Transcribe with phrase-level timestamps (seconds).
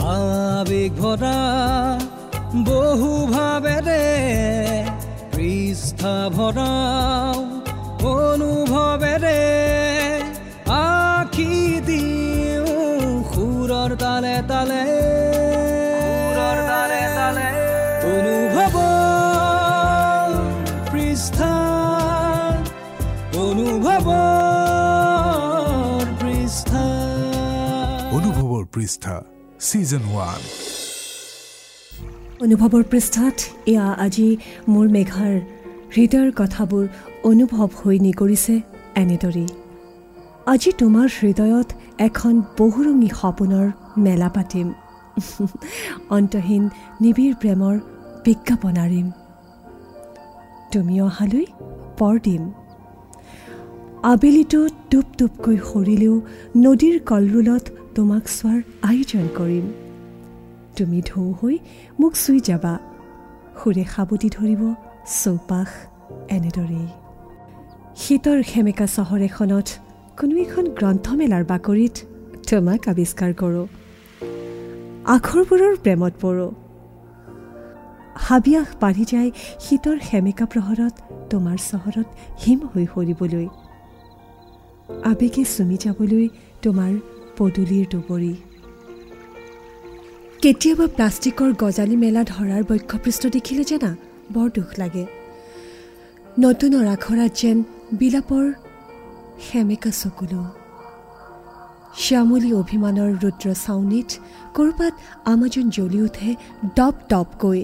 [0.00, 1.38] আবেগ ভৰা
[2.68, 4.04] বহু ভাবেৰে
[5.34, 7.36] পৃষ্ঠা ভৰাও
[8.12, 9.40] অনুভৱেৰে
[10.76, 11.54] আখি
[11.88, 14.82] দিওঁ সুৰৰ তালে তালে।
[18.12, 18.74] অনুভৱ
[20.92, 21.52] পৃষ্ঠা
[23.44, 24.06] অনুভৱ
[26.20, 26.84] পৃষ্ঠা।
[28.16, 29.14] অনুভৱৰ পৃষ্ঠা।
[29.62, 30.42] ছিজন ওৱান
[32.42, 34.28] অনুভৱৰ পৃষ্ঠাত এয়া আজি
[34.68, 35.34] মোৰ মেঘাৰ
[35.94, 36.84] হৃদয়ৰ কথাবোৰ
[37.30, 38.54] অনুভৱ হৈ নিগৰিছে
[39.02, 39.48] এনেদৰেই।
[40.46, 43.66] আজি তোমাৰ হৃদয়ত এখন বহুৰঙী সপোনৰ
[43.96, 44.66] মেলা পাতিম।
[46.16, 46.62] অন্তহীন
[47.02, 47.74] নিবিড় প্ৰেমৰ
[48.24, 49.06] বিজ্ঞাপন আৰিম
[50.72, 51.46] তুমি অহালৈ
[51.98, 52.42] পৰ দিম।
[54.04, 56.14] আবেলিটো টোপ টোপকৈ সৰিলেও
[56.56, 59.66] নদীৰ কলৰোলত তোমাক চোৱাৰ আয়োজন কৰিম।
[60.76, 61.58] তুমি ঢৌ হৈ
[62.00, 62.78] মোক চুই যাবা।
[63.58, 64.62] সুৰে সাবতি ধৰিব
[65.22, 65.68] চৌপাশ
[66.28, 66.86] এনেদৰেই।
[67.96, 69.68] শীতৰ সেমেকা চহৰ এখনত
[70.18, 71.96] কোনো এখন গ্ৰন্থমেলাৰ বাকৰিত
[72.50, 73.66] তোমাক আৱিষ্কাৰ কৰোঁ।
[75.06, 76.50] আখৰবোৰৰ প্ৰেমত পৰোঁ।
[78.16, 80.94] হাবিয়াস বাঢ়ি যায় শীতৰ সেমেকা প্ৰহৰত
[81.30, 82.08] তোমাৰ চহৰত
[82.42, 83.46] হিম হৈ সৰিবলৈ।
[85.10, 86.26] আৱেগে চুমি যাবলৈ
[86.62, 86.92] তোমাৰ
[87.38, 88.34] পদূলিৰ দুবৰি।
[90.42, 93.90] কেতিয়াবা প্লাষ্টিকৰ গজালি মেলা ধৰাৰ বক্ষপৃষ্ঠ দেখিলে জানা
[94.34, 95.04] বৰ দুখ লাগে।
[96.40, 97.56] নতুনৰ আখৰাত যেন
[97.98, 98.44] বিলাপৰ
[99.46, 100.42] সেমেকা চকুলো।
[102.02, 104.10] শ্যামলী অভিমানৰ ৰুদ্ৰ চাউনিত
[104.56, 104.94] ক'ৰবাত
[105.32, 106.30] আমাজন জ্বলি উঠে
[106.76, 107.60] ডপ ডপকৈ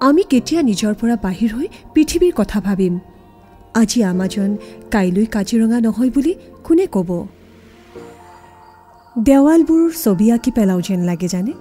[0.00, 2.94] আমি কেতিয়া নিজৰ পৰা বাহিৰ হৈ পৃথিৱীৰ কথা ভাবিম?
[3.76, 4.50] আজি আমাজন
[4.90, 6.32] কাইলৈ কাজিৰঙা নহয় বুলি
[6.64, 7.10] কোনে ক'ব?
[9.24, 11.52] দেৱালবোৰ ছবি আঁকি পেলাওঁ যেন লাগে জানে?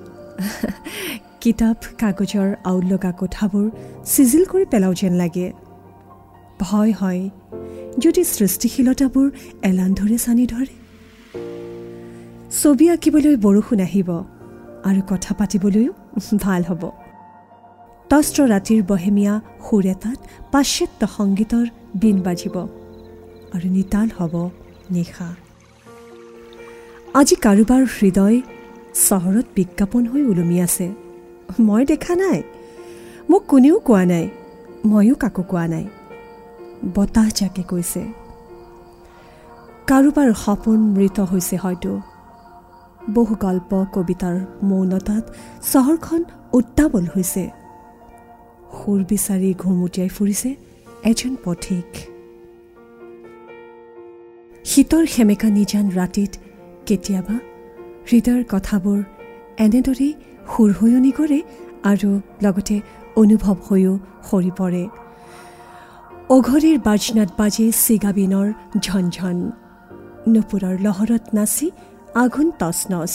[1.41, 3.65] কিতাপ কাগজৰ আউল লগা কোঠাবোৰ
[4.05, 5.47] চিজিল কৰি পেলাওঁ যেন লাগে।
[6.59, 7.29] ভয় হয়
[7.99, 9.27] যদি সৃষ্টিশীলতাবোৰ
[9.63, 10.75] এলান ধৰে চানি ধৰে।
[12.61, 14.09] ছবি আঁকিবলৈ বৰষুণ আহিব
[14.89, 15.93] আৰু কথা পাতিবলৈও
[16.45, 16.83] ভাল হ'ব।
[18.09, 19.33] তস্ত্ৰ ৰাতিৰ বহেমীয়া
[19.65, 20.19] সুৰ এটাত
[20.51, 22.55] পাশ্চাত্য সংগীতৰ বিন বাজিব
[23.53, 24.49] আৰু নিতাল হ'ব
[24.91, 25.35] নিশা।
[27.13, 28.41] আজি কাৰোবাৰ হৃদয়
[29.09, 30.93] চহৰত বিজ্ঞাপন হৈ ওলমি আছে।
[31.59, 32.43] মই দেখা নাই।
[33.29, 34.29] মোক কোনেও কোৱা নাই।
[34.85, 35.85] ময়ো কাকো কোৱা নাই।
[36.95, 38.01] বতাহ জাকে কৈছে।
[39.87, 42.01] কাৰোবাৰ সপোন মৃত হৈছে হয়তো।
[43.13, 45.23] বহু গল্প কবিতাৰ মৌনতাত
[45.71, 46.23] চহৰখন
[46.53, 47.49] উত্তাৱল হৈছে।
[48.73, 50.55] সুৰ বিচাৰি ঘুমুটিয়াই ফুৰিছে
[51.05, 51.89] এজন পথিক।
[54.65, 56.31] শীতৰ সেমেকা নিজান ৰাতিত
[56.87, 57.35] কেতিয়াবা
[58.09, 58.99] হৃদয়ৰ কথাবোৰ
[59.65, 60.13] এনেদৰেই
[60.51, 61.39] সুৰ হৈয়নি কৰে
[61.91, 62.09] আৰু
[62.43, 62.75] লগতে
[63.15, 63.93] অনুভৱ হৈও
[64.29, 64.83] সৰি পৰে।
[66.29, 68.47] অঘৰীৰ বাজনাত বাজে চিগাবিনৰ
[68.79, 69.37] ঝনঝন।
[70.33, 71.67] নুপুৰৰ লহৰত নাচি
[72.15, 73.13] আঘোণ তচনচ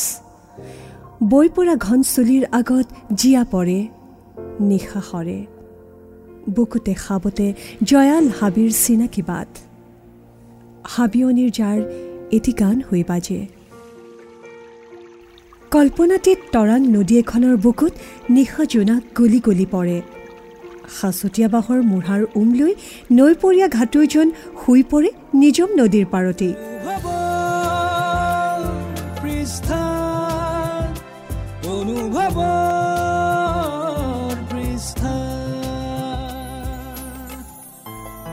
[1.30, 3.78] বৈ পৰা ঘন চুলিৰ আগত জীয়া পৰে
[4.60, 5.38] নিশা সৰে।
[6.48, 9.50] বুকুতে খাবতে জয়াল হাবিৰ চিনাকি বাট
[10.84, 11.78] হাবিয়নিৰ যাৰ
[12.36, 13.46] এটি গান হৈ বাজে।
[15.70, 17.92] কল্পনাতীত তৰাং নদী এখনৰ বুকুত
[18.30, 20.02] নিশা জোনাক গলি গলি পৰে।
[21.00, 22.72] সাঁচতীয়া বাঁহৰ মূঢ়াৰ উম লৈ
[23.18, 24.26] নৈপৰীয়া ঘাটৈজন
[24.60, 26.54] শুই পৰে নিজম নদীৰ পাৰতেই।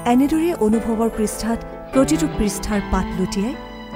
[0.07, 1.59] এনেদৰে অনুভৱৰ পৃষ্ঠাত
[1.93, 3.55] প্ৰতিটো পৃষ্ঠাৰ পাত লুটিয়াই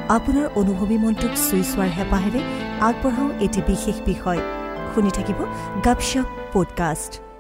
[0.09, 2.41] আপোনাৰ অনুভৱী মনটোক চুই চোৱাৰ হেঁপাহেৰে
[2.81, 4.39] আগবঢ়াওঁ এটি বিশেষ বিষয়।
[4.95, 5.39] শুনি থাকিব
[5.85, 7.30] গাপশ্বপ পডকাষ্ট।